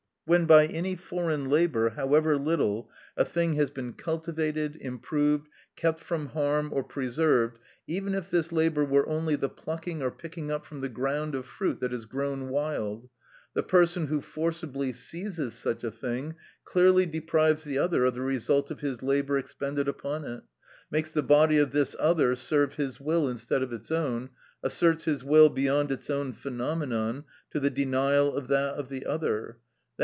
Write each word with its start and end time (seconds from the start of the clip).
When, 0.25 0.45
by 0.45 0.67
any 0.67 0.95
foreign 0.95 1.49
labour, 1.49 1.89
however 1.89 2.37
little, 2.37 2.89
a 3.17 3.25
thing 3.25 3.55
has 3.55 3.69
been 3.69 3.91
cultivated, 3.93 4.77
improved, 4.77 5.49
kept 5.75 5.99
from 5.99 6.27
harm 6.27 6.71
or 6.71 6.85
preserved, 6.85 7.59
even 7.85 8.13
if 8.13 8.31
this 8.31 8.53
labour 8.53 8.85
were 8.85 9.05
only 9.09 9.35
the 9.35 9.49
plucking 9.49 10.01
or 10.01 10.09
picking 10.09 10.49
up 10.49 10.63
from 10.65 10.79
the 10.79 10.87
ground 10.87 11.35
of 11.35 11.45
fruit 11.45 11.81
that 11.81 11.91
has 11.91 12.05
grown 12.05 12.47
wild; 12.47 13.09
the 13.55 13.63
person 13.63 14.07
who 14.07 14.21
forcibly 14.21 14.93
seizes 14.93 15.53
such 15.55 15.83
a 15.83 15.91
thing 15.91 16.35
clearly 16.63 17.05
deprives 17.05 17.65
the 17.65 17.79
other 17.79 18.05
of 18.05 18.13
the 18.13 18.21
result 18.21 18.71
of 18.71 18.79
his 18.79 19.03
labour 19.03 19.37
expended 19.37 19.89
upon 19.89 20.23
it, 20.23 20.43
makes 20.89 21.11
the 21.11 21.23
body 21.23 21.57
of 21.57 21.71
this 21.71 21.93
other 21.99 22.35
serve 22.35 22.75
his 22.75 23.01
will 23.01 23.27
instead 23.27 23.61
of 23.61 23.73
its 23.73 23.91
own, 23.91 24.29
asserts 24.63 25.03
his 25.05 25.25
will 25.25 25.49
beyond 25.49 25.91
its 25.91 26.09
own 26.09 26.31
phenomenon 26.31 27.25
to 27.49 27.59
the 27.59 27.69
denial 27.71 28.33
of 28.37 28.47
that 28.47 28.75
of 28.75 28.87
the 28.87 29.05
other, 29.05 29.57
_i. 29.59 29.61